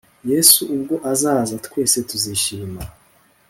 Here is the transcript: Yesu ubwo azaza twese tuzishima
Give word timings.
Yesu 0.31 0.61
ubwo 0.75 0.95
azaza 1.11 1.55
twese 1.65 1.97
tuzishima 2.09 2.81